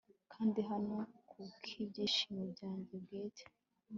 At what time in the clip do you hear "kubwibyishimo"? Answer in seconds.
1.29-2.41